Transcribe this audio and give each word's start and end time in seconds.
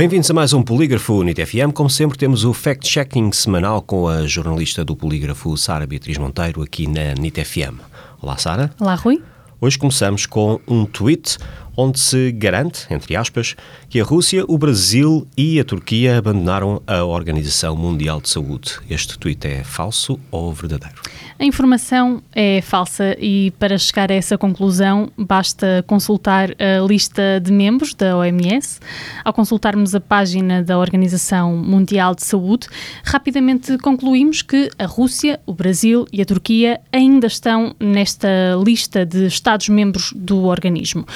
Bem-vindos 0.00 0.30
a 0.30 0.32
mais 0.32 0.54
um 0.54 0.62
Polígrafo 0.62 1.12
Unit 1.12 1.44
FM. 1.44 1.74
Como 1.74 1.90
sempre, 1.90 2.16
temos 2.16 2.42
o 2.42 2.54
fact-checking 2.54 3.32
semanal 3.32 3.82
com 3.82 4.08
a 4.08 4.26
jornalista 4.26 4.82
do 4.82 4.96
Polígrafo, 4.96 5.54
Sara 5.58 5.86
Beatriz 5.86 6.16
Monteiro, 6.16 6.62
aqui 6.62 6.86
na 6.86 7.12
NIT 7.12 7.44
FM. 7.44 7.78
Olá, 8.22 8.38
Sara. 8.38 8.72
Olá, 8.80 8.94
Rui. 8.94 9.22
Hoje 9.60 9.78
começamos 9.78 10.24
com 10.24 10.58
um 10.66 10.86
tweet 10.86 11.36
onde 11.76 11.98
se 11.98 12.32
garante, 12.32 12.86
entre 12.90 13.16
aspas, 13.16 13.56
que 13.88 14.00
a 14.00 14.04
Rússia, 14.04 14.44
o 14.48 14.58
Brasil 14.58 15.26
e 15.36 15.58
a 15.58 15.64
Turquia 15.64 16.18
abandonaram 16.18 16.82
a 16.86 17.04
Organização 17.04 17.76
Mundial 17.76 18.20
de 18.20 18.28
Saúde. 18.28 18.78
Este 18.88 19.18
tweet 19.18 19.46
é 19.46 19.64
falso 19.64 20.18
ou 20.30 20.52
verdadeiro? 20.52 21.00
A 21.38 21.44
informação 21.44 22.22
é 22.34 22.60
falsa 22.60 23.16
e 23.18 23.50
para 23.58 23.78
chegar 23.78 24.12
a 24.12 24.14
essa 24.14 24.36
conclusão 24.36 25.10
basta 25.16 25.82
consultar 25.86 26.50
a 26.50 26.86
lista 26.86 27.40
de 27.42 27.50
membros 27.50 27.94
da 27.94 28.14
OMS. 28.14 28.78
Ao 29.24 29.32
consultarmos 29.32 29.94
a 29.94 30.00
página 30.00 30.62
da 30.62 30.78
Organização 30.78 31.56
Mundial 31.56 32.14
de 32.14 32.24
Saúde, 32.24 32.68
rapidamente 33.02 33.78
concluímos 33.78 34.42
que 34.42 34.68
a 34.78 34.84
Rússia, 34.84 35.40
o 35.46 35.54
Brasil 35.54 36.04
e 36.12 36.20
a 36.20 36.26
Turquia 36.26 36.78
ainda 36.92 37.26
estão 37.26 37.74
nesta 37.80 38.28
lista 38.62 39.06
de 39.06 39.24
Estados-membros 39.24 40.12
do 40.14 40.44
organismo. 40.44 41.06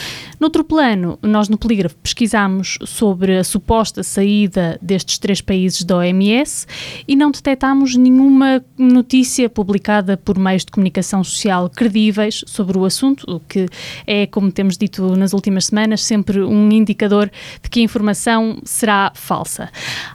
Noutro 0.45 0.63
plano, 0.63 1.19
nós 1.23 1.49
no 1.49 1.57
Polígrafo 1.57 1.97
pesquisámos 2.03 2.77
sobre 2.85 3.39
a 3.39 3.43
suposta 3.43 4.03
saída 4.03 4.79
destes 4.83 5.17
três 5.17 5.41
países 5.41 5.83
da 5.85 5.97
OMS 5.97 6.67
e 7.09 7.17
não 7.17 7.31
detectámos 7.31 7.97
nenhuma 7.97 8.63
notícia 8.77 9.49
publicada 9.49 10.19
por 10.19 10.39
meios 10.39 10.63
de 10.63 10.71
comunicação 10.71 11.25
social 11.25 11.71
credíveis 11.71 12.45
sobre 12.47 12.77
o 12.77 12.85
assunto, 12.85 13.25
o 13.27 13.41
que 13.41 13.67
é, 14.07 14.27
como 14.27 14.53
temos 14.53 14.77
dito 14.77 15.17
nas 15.17 15.33
últimas 15.33 15.65
semanas, 15.65 16.03
sempre 16.03 16.43
um 16.43 16.71
indicador 16.71 17.31
de 17.63 17.71
que 17.71 17.81
a 17.81 17.83
informação 17.83 18.61
será 18.67 19.13
falsa. 19.15 19.71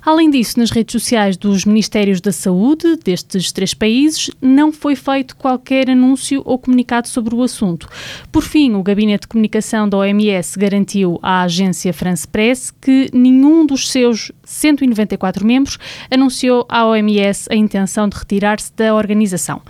Além 0.06 0.30
disso, 0.30 0.60
nas 0.60 0.70
redes 0.70 0.92
sociais 0.92 1.38
dos 1.38 1.66
Ministérios 1.66 2.22
da 2.22 2.32
Saúde 2.32 2.98
destes 3.04 3.52
três 3.52 3.74
países, 3.74 4.30
não 4.40 4.72
foi 4.72 4.96
feito 4.96 5.36
qualquer 5.36 5.90
anúncio 5.90 6.44
ou 6.46 6.60
comunicado 6.60 7.08
sobre 7.08 7.34
o 7.34 7.42
assunto. 7.42 7.90
Por 8.32 8.44
fim, 8.44 8.76
o 8.76 8.84
Gabinete 8.84 9.22
de 9.22 9.28
Comunicação 9.30 9.90
da 9.90 9.98
OMS 9.98 10.19
garantiu 10.58 11.20
à 11.22 11.44
agência 11.44 11.94
France 11.94 12.28
Press 12.28 12.72
que 12.82 13.10
nenhum 13.14 13.66
dos 13.66 13.92
seus 13.92 14.32
194 14.44 15.46
membros 15.46 15.78
anunciou 16.10 16.66
à 16.70 16.86
OMS 16.86 17.48
a 17.52 17.56
intenção 17.56 18.08
de 18.08 18.18
retirar-se 18.18 18.72
da 18.76 18.94
organização. 18.94 19.62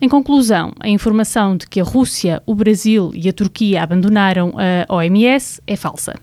Em 0.00 0.08
conclusão, 0.08 0.72
a 0.80 0.88
informação 0.88 1.56
de 1.56 1.66
que 1.66 1.80
a 1.80 1.84
Rússia, 1.84 2.42
o 2.44 2.54
Brasil 2.54 3.10
e 3.14 3.28
a 3.28 3.32
Turquia 3.32 3.82
abandonaram 3.82 4.52
a 4.88 4.94
OMS 4.94 5.62
é 5.66 5.76
falsa. 5.76 6.14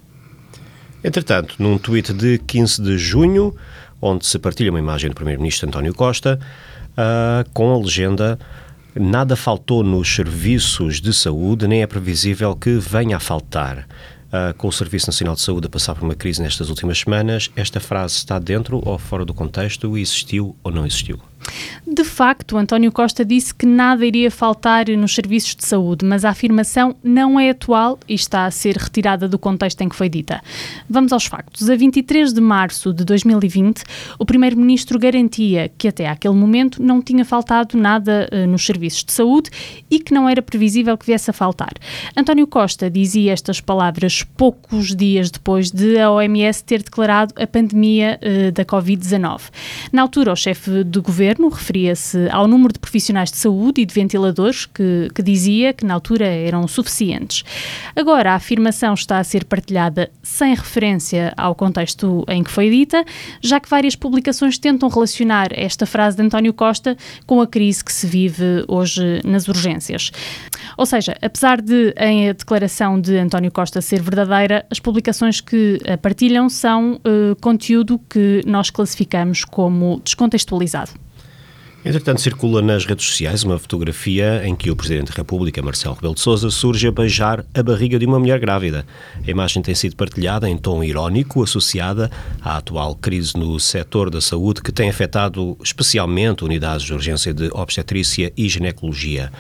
Entretanto, 1.04 1.56
num 1.58 1.78
tweet 1.78 2.14
de 2.14 2.38
15 2.40 2.82
de 2.82 2.98
junho, 2.98 3.56
onde 4.02 4.26
se 4.26 4.38
partilha 4.38 4.70
uma 4.70 4.80
imagem 4.80 5.10
do 5.10 5.16
Primeiro-Ministro 5.16 5.68
António 5.68 5.94
Costa, 5.94 6.40
uh, 6.92 7.50
com 7.54 7.74
a 7.74 7.78
legenda 7.78 8.38
Nada 8.94 9.38
faltou 9.38 9.84
nos 9.84 10.14
serviços 10.14 11.00
de 11.00 11.14
saúde, 11.14 11.66
nem 11.66 11.82
é 11.82 11.88
previsível 11.88 12.54
que 12.56 12.72
venha 12.78 13.18
a 13.18 13.20
faltar. 13.20 13.88
Uh, 14.28 14.54
com 14.58 14.68
o 14.68 14.72
Serviço 14.72 15.08
Nacional 15.08 15.36
de 15.36 15.42
Saúde 15.42 15.68
a 15.68 15.70
passar 15.70 15.94
por 15.94 16.04
uma 16.04 16.16
crise 16.16 16.42
nestas 16.42 16.70
últimas 16.70 17.00
semanas, 17.00 17.50
esta 17.56 17.80
frase 17.80 18.16
está 18.16 18.40
dentro 18.40 18.82
ou 18.86 18.98
fora 18.98 19.26
do 19.26 19.34
contexto? 19.34 19.98
Existiu 19.98 20.56
ou 20.64 20.72
não 20.72 20.86
existiu? 20.86 21.20
De 21.86 22.04
facto, 22.04 22.58
António 22.58 22.92
Costa 22.92 23.26
disse 23.26 23.54
que 23.54 23.66
nada 23.66 24.06
iria 24.06 24.32
faltar 24.32 24.88
nos 24.90 25.14
serviços 25.14 25.56
de 25.56 25.66
saúde, 25.66 26.06
mas 26.06 26.24
a 26.24 26.30
afirmação 26.30 26.96
não 27.04 27.40
é 27.40 27.50
atual 27.50 28.00
e 28.08 28.14
está 28.14 28.46
a 28.46 28.52
ser 28.52 28.78
retirada 28.78 29.28
do 29.28 29.38
contexto 29.38 29.82
em 29.82 29.90
que 29.90 29.96
foi 29.96 30.10
dita. 30.10 30.42
Vamos 30.90 31.12
aos 31.12 31.26
factos. 31.26 31.70
A 31.70 31.76
23 31.76 32.34
de 32.34 32.42
março 32.42 32.94
de 32.94 33.04
2020, 33.04 33.84
o 34.20 34.26
Primeiro-Ministro 34.26 35.00
garantia 35.00 35.72
que 35.78 35.88
até 35.88 36.08
aquele 36.08 36.36
momento 36.36 36.82
não 36.82 37.02
tinha 37.02 37.26
faltado 37.26 37.78
nada 37.78 38.30
uh, 38.32 38.48
nos 38.48 38.66
serviços 38.66 39.04
de 39.04 39.12
saúde 39.12 39.50
e 39.90 40.00
que 40.00 40.14
não 40.14 40.28
era 40.30 40.42
previsível 40.42 40.98
que 40.98 41.06
viesse 41.06 41.30
a 41.30 41.34
faltar. 41.34 41.74
António 42.16 42.48
Costa 42.48 42.90
dizia 42.90 43.34
estas 43.34 43.60
palavras 43.60 44.24
poucos 44.24 44.96
dias 44.96 45.32
depois 45.32 45.72
de 45.72 46.00
a 46.00 46.12
OMS 46.12 46.64
ter 46.64 46.84
declarado 46.84 47.34
a 47.42 47.48
pandemia 47.48 48.20
uh, 48.22 48.52
da 48.52 48.64
Covid-19. 48.64 49.42
Na 49.92 50.02
altura, 50.02 50.34
o 50.34 50.36
chefe 50.36 50.84
do 50.84 51.02
governo 51.02 51.41
governo 51.42 51.50
referia-se 51.50 52.30
ao 52.30 52.48
número 52.48 52.74
de 52.74 52.80
profissionais 52.80 53.32
de 53.32 53.38
saúde 53.38 53.82
e 53.82 53.86
de 53.86 53.94
ventiladores 53.94 54.66
que, 54.66 55.10
que 55.14 55.24
dizia 55.24 55.74
que 55.74 55.86
na 55.86 55.96
altura 55.96 56.26
eram 56.26 56.68
suficientes. 56.68 57.44
Agora, 57.96 58.34
a 58.34 58.36
afirmação 58.36 58.94
está 58.94 59.18
a 59.18 59.24
ser 59.24 59.46
partilhada 59.46 60.12
sem 60.22 60.54
referência 60.54 61.34
ao 61.36 61.56
contexto 61.56 62.24
em 62.28 62.44
que 62.44 62.52
foi 62.52 62.70
dita, 62.70 63.04
já 63.42 63.60
que 63.60 63.70
várias 63.70 63.96
publicações 63.96 64.58
tentam 64.58 64.90
relacionar 64.90 65.48
esta 65.52 65.86
frase 65.86 66.18
de 66.18 66.24
António 66.24 66.54
Costa 66.54 66.96
com 67.26 67.42
a 67.42 67.48
crise 67.48 67.84
que 67.84 67.92
se 67.92 68.06
vive 68.06 68.64
hoje 68.68 69.22
nas 69.24 69.48
urgências. 69.48 70.12
Ou 70.78 70.86
seja, 70.86 71.16
apesar 71.22 71.62
de 71.62 71.94
a 71.98 72.34
declaração 72.34 73.00
de 73.00 73.18
António 73.18 73.52
Costa 73.52 73.82
ser 73.82 74.02
verdadeira, 74.02 74.66
as 74.70 74.80
publicações 74.80 75.42
que 75.42 75.80
a 75.88 75.98
partilham 75.98 76.50
são 76.50 76.96
uh, 76.96 77.36
conteúdo 77.42 78.00
que 78.10 78.42
nós 78.46 78.70
classificamos 78.70 79.44
como 79.44 80.02
descontextualizado. 80.04 80.92
Entretanto, 81.84 82.22
circula 82.22 82.62
nas 82.62 82.86
redes 82.86 83.08
sociais 83.08 83.44
uma 83.44 83.58
fotografia 83.58 84.44
em 84.46 84.56
que 84.56 84.70
o 84.70 84.76
Presidente 84.76 85.08
da 85.08 85.16
República, 85.16 85.64
Marcelo 85.64 85.96
Rebelo 85.96 86.14
de 86.14 86.22
Sousa, 86.22 86.52
surge 86.52 86.88
a 86.88 86.92
beijar 86.92 87.44
a 87.56 87.64
barriga 87.64 87.98
de 87.98 88.06
uma 88.06 88.20
mulher 88.20 88.40
grávida. 88.40 88.86
A 89.26 89.32
imagem 89.32 89.64
tem 89.64 89.74
sido 89.74 89.96
partilhada 89.96 90.48
em 90.48 90.58
tom 90.58 90.84
irónico, 90.84 91.42
associada 91.42 92.12
à 92.40 92.58
atual 92.58 92.94
crise 92.96 93.36
no 93.36 93.60
setor 93.60 94.12
da 94.12 94.22
saúde 94.22 94.62
que 94.62 94.72
tem 94.72 94.90
afetado 94.90 95.58
especialmente 95.64 96.46
unidades 96.46 96.86
de 96.86 96.94
urgência 96.94 97.34
de 97.34 97.50
obstetrícia 97.52 98.32
e 98.38 98.48
ginecologia 98.48 99.32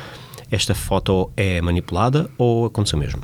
esta 0.51 0.75
foto 0.75 1.31
é 1.37 1.61
manipulada 1.61 2.29
ou 2.37 2.65
aconteceu 2.65 2.99
mesmo? 2.99 3.21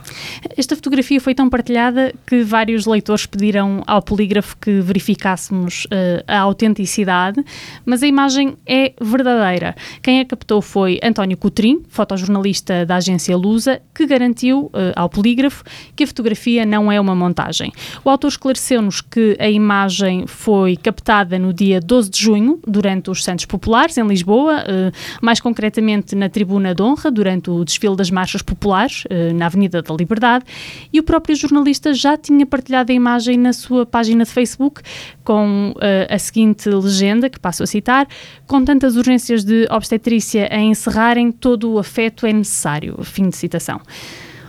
Esta 0.56 0.76
fotografia 0.76 1.20
foi 1.20 1.36
tão 1.36 1.50
partilhada 1.50 2.14
que 2.26 2.42
vários 2.42 2.86
leitores 2.86 3.26
pediram 3.26 3.84
ao 3.86 4.02
polígrafo 4.02 4.56
que 4.58 4.80
verificássemos 4.80 5.86
uh, 5.86 6.24
a 6.26 6.40
autenticidade, 6.40 7.44
mas 7.86 8.02
a 8.02 8.08
imagem 8.08 8.56
é 8.66 8.94
verdadeira. 9.02 9.76
Quem 10.02 10.22
a 10.22 10.26
captou 10.26 10.62
foi 10.62 11.00
António 11.04 11.36
Coutrin, 11.38 11.84
fotojornalista 11.90 12.86
da 12.86 12.96
agência 12.96 13.36
Lusa, 13.36 13.82
que 13.94 14.06
garantiu 14.06 14.66
uh, 14.68 14.94
ao 14.96 15.10
polígrafo 15.10 15.64
que 15.96 16.06
a 16.06 16.08
fotografia 16.08 16.66
não 16.66 16.90
é 16.90 17.00
uma 17.00 17.14
montagem. 17.14 17.74
O 18.06 18.10
autor 18.10 18.30
esclareceu-nos 18.30 19.02
que 19.02 19.36
a 19.40 19.50
imagem 19.50 20.26
foi 20.26 20.78
captada 20.78 21.38
no 21.38 21.52
dia 21.52 21.82
12 21.82 22.10
de 22.10 22.20
junho, 22.22 22.60
durante 22.66 23.10
os 23.10 23.24
Santos 23.24 23.46
Populares, 23.46 23.98
em 23.98 24.08
Lisboa, 24.08 24.62
uh, 24.62 24.92
mais 25.22 25.42
concretamente 25.42 26.16
na 26.16 26.30
Tribuna 26.30 26.74
de 26.74 26.82
Honra, 26.82 27.12
durante 27.18 27.50
o 27.50 27.66
desfile 27.66 27.96
das 27.96 28.12
marchas 28.12 28.42
populares 28.42 29.04
eh, 29.10 29.34
na 29.34 29.48
Avenida 29.48 29.82
da 29.82 29.94
Liberdade 29.94 30.46
e 30.94 31.00
o 31.00 31.04
próprio 31.04 31.36
jornalista 31.36 31.94
já 31.94 32.16
tinha 32.16 32.46
partilhado 32.46 32.92
a 32.92 32.96
imagem 32.96 33.38
na 33.38 33.54
sua 33.54 33.86
página 33.86 34.24
de 34.24 34.30
Facebook 34.30 34.82
com 35.24 35.74
uh, 35.76 36.14
a 36.14 36.20
seguinte 36.20 36.70
legenda, 36.70 37.30
que 37.30 37.40
passo 37.40 37.64
a 37.64 37.68
citar: 37.68 38.08
Com 38.46 38.64
tantas 38.64 38.96
urgências 38.96 39.44
de 39.44 39.68
obstetrícia 39.70 40.48
a 40.52 40.60
encerrarem, 40.60 41.32
todo 41.32 41.74
o 41.74 41.80
afeto 41.80 42.26
é 42.26 42.32
necessário. 42.32 42.98
Fim 43.04 43.30
de 43.30 43.36
citação. 43.36 43.82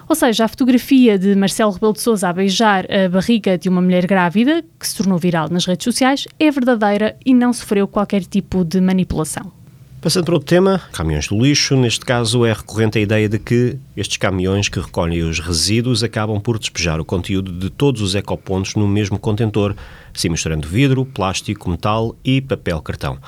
Ou 0.09 0.15
seja, 0.15 0.45
a 0.45 0.49
fotografia 0.49 1.19
de 1.19 1.35
Marcelo 1.35 1.71
Rebelo 1.71 1.93
de 1.93 2.01
Sousa 2.01 2.29
a 2.29 2.33
beijar 2.33 2.87
a 2.91 3.09
barriga 3.09 3.59
de 3.59 3.69
uma 3.69 3.83
mulher 3.83 4.07
grávida, 4.07 4.65
que 4.79 4.89
se 4.89 4.97
tornou 4.97 5.19
viral 5.19 5.49
nas 5.51 5.67
redes 5.67 5.85
sociais, 5.85 6.27
é 6.39 6.51
verdadeira 6.51 7.17
e 7.25 7.35
não 7.35 7.53
sofreu 7.53 7.87
qualquer 7.87 8.25
tipo 8.25 8.65
de 8.65 8.81
manipulação. 8.81 9.58
Passando 10.01 10.27
para 10.27 10.35
outro 10.35 10.47
tema, 10.47 10.81
caminhões 10.93 11.27
do 11.27 11.37
lixo. 11.37 11.75
Neste 11.77 12.05
caso, 12.05 12.45
é 12.45 12.53
recorrente 12.53 12.99
a 12.99 13.01
ideia 13.01 13.29
de 13.29 13.37
que 13.37 13.77
estes 13.97 14.17
caminhões 14.17 14.69
que 14.69 14.79
recolhem 14.79 15.23
os 15.23 15.41
resíduos 15.41 16.05
acabam 16.05 16.41
por 16.41 16.57
despejar 16.57 17.01
o 17.01 17.05
conteúdo 17.05 17.51
de 17.51 17.69
todos 17.69 18.01
os 18.01 18.15
ecopontos 18.15 18.77
no 18.77 18.87
mesmo 18.87 19.19
contentor, 19.19 19.75
se 20.15 20.29
misturando 20.29 20.69
vidro, 20.69 21.05
plástico, 21.05 21.69
metal 21.69 22.15
e 22.25 22.41
papel 22.41 22.81
cartão. 22.81 23.19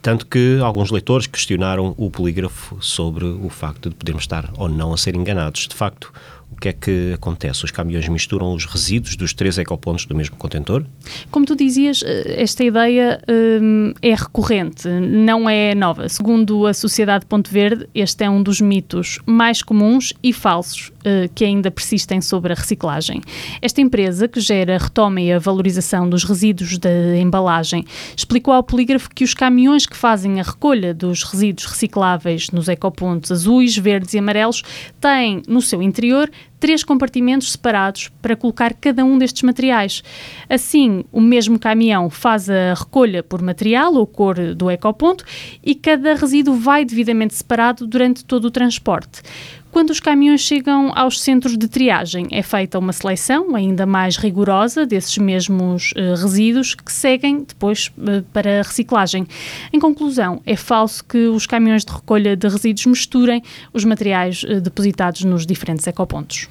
Tanto 0.00 0.26
que 0.26 0.58
alguns 0.62 0.90
leitores 0.90 1.26
questionaram 1.26 1.94
o 1.98 2.10
polígrafo 2.10 2.78
sobre 2.80 3.26
o 3.26 3.50
facto 3.50 3.90
de 3.90 3.94
podermos 3.94 4.22
estar 4.22 4.50
ou 4.56 4.66
não 4.66 4.94
a 4.94 4.96
ser 4.96 5.14
enganados. 5.14 5.68
De 5.68 5.74
facto, 5.74 6.10
o 6.50 6.56
que 6.60 6.68
é 6.68 6.72
que 6.72 7.12
acontece? 7.12 7.64
Os 7.64 7.70
caminhões 7.70 8.08
misturam 8.08 8.52
os 8.52 8.64
resíduos 8.64 9.14
dos 9.14 9.32
três 9.32 9.58
ecopontos 9.58 10.06
do 10.06 10.14
mesmo 10.14 10.36
contentor? 10.36 10.84
Como 11.30 11.46
tu 11.46 11.54
dizias, 11.54 12.02
eh, 12.04 12.42
esta 12.42 12.64
ideia 12.64 13.20
hum, 13.28 13.92
é 14.02 14.14
recorrente, 14.14 14.88
não 14.88 15.48
é 15.48 15.74
nova. 15.74 16.08
Segundo 16.08 16.66
a 16.66 16.74
Sociedade 16.74 17.26
Ponto 17.26 17.50
Verde, 17.50 17.88
este 17.94 18.24
é 18.24 18.30
um 18.30 18.42
dos 18.42 18.60
mitos 18.60 19.20
mais 19.24 19.62
comuns 19.62 20.12
e 20.22 20.32
falsos 20.32 20.88
uh, 20.88 21.28
que 21.34 21.44
ainda 21.44 21.70
persistem 21.70 22.20
sobre 22.20 22.52
a 22.52 22.56
reciclagem. 22.56 23.20
Esta 23.62 23.80
empresa, 23.80 24.26
que 24.26 24.40
gera 24.40 24.74
a 24.74 24.78
retoma 24.78 25.20
e 25.20 25.32
a 25.32 25.38
valorização 25.38 26.08
dos 26.08 26.24
resíduos 26.24 26.78
da 26.78 27.16
embalagem, 27.16 27.84
explicou 28.16 28.52
ao 28.52 28.62
polígrafo 28.62 29.10
que 29.14 29.22
os 29.22 29.34
caminhões 29.34 29.86
que 29.86 29.96
fazem 29.96 30.40
a 30.40 30.42
recolha 30.42 30.92
dos 30.92 31.22
resíduos 31.22 31.66
recicláveis 31.66 32.50
nos 32.50 32.68
ecopontos 32.68 33.30
azuis, 33.30 33.76
verdes 33.76 34.14
e 34.14 34.18
amarelos 34.18 34.62
têm 35.00 35.42
no 35.46 35.62
seu 35.62 35.80
interior 35.80 36.28
três 36.58 36.82
compartimentos 36.82 37.52
separados 37.52 38.10
para 38.20 38.36
colocar 38.36 38.74
cada 38.74 39.04
um 39.04 39.16
destes 39.16 39.42
materiais. 39.42 40.02
Assim, 40.48 41.04
o 41.12 41.20
mesmo 41.20 41.58
caminhão 41.58 42.10
faz 42.10 42.50
a 42.50 42.74
recolha 42.74 43.22
por 43.22 43.40
material 43.40 43.94
ou 43.94 44.06
cor 44.06 44.54
do 44.54 44.70
ecoponto 44.70 45.24
e 45.62 45.74
cada 45.74 46.14
resíduo 46.14 46.54
vai 46.54 46.84
devidamente 46.84 47.34
separado 47.34 47.86
durante 47.86 48.24
todo 48.24 48.46
o 48.46 48.50
transporte. 48.50 49.22
Quando 49.70 49.90
os 49.90 50.00
caminhões 50.00 50.40
chegam 50.40 50.92
aos 50.96 51.20
centros 51.20 51.56
de 51.56 51.68
triagem, 51.68 52.26
é 52.30 52.42
feita 52.42 52.78
uma 52.78 52.92
seleção 52.92 53.54
ainda 53.54 53.84
mais 53.84 54.16
rigorosa 54.16 54.86
desses 54.86 55.18
mesmos 55.18 55.92
uh, 55.92 56.20
resíduos 56.20 56.74
que 56.74 56.90
seguem 56.90 57.44
depois 57.44 57.92
uh, 57.98 58.22
para 58.32 58.60
a 58.60 58.62
reciclagem. 58.62 59.26
Em 59.72 59.78
conclusão, 59.78 60.40
é 60.46 60.56
falso 60.56 61.04
que 61.04 61.28
os 61.28 61.46
caminhões 61.46 61.84
de 61.84 61.92
recolha 61.92 62.36
de 62.36 62.48
resíduos 62.48 62.86
misturem 62.86 63.42
os 63.72 63.84
materiais 63.84 64.42
uh, 64.42 64.60
depositados 64.60 65.22
nos 65.24 65.46
diferentes 65.46 65.86
ecopontos. 65.86 66.48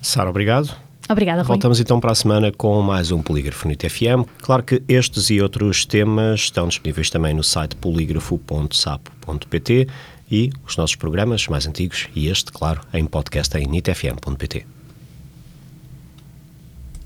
Sara, 0.00 0.30
obrigado. 0.30 0.74
Obrigada, 1.08 1.42
Rui. 1.42 1.48
Voltamos 1.48 1.80
então 1.80 1.98
para 1.98 2.12
a 2.12 2.14
semana 2.14 2.52
com 2.52 2.80
mais 2.80 3.10
um 3.10 3.20
Polígrafo 3.20 3.66
no 3.66 3.74
ITFM. 3.74 4.24
Claro 4.40 4.62
que 4.62 4.80
estes 4.88 5.30
e 5.30 5.40
outros 5.40 5.84
temas 5.84 6.38
estão 6.40 6.68
disponíveis 6.68 7.10
também 7.10 7.34
no 7.34 7.42
site 7.42 7.74
polígrafo.sapo.pt 7.76 9.88
e 10.32 10.50
os 10.66 10.76
nossos 10.78 10.96
programas 10.96 11.46
mais 11.46 11.66
antigos 11.66 12.08
e 12.16 12.26
este, 12.28 12.50
claro, 12.50 12.80
em 12.94 13.04
podcast 13.04 13.56
em 13.58 13.66
nitfm.pt. 13.66 14.66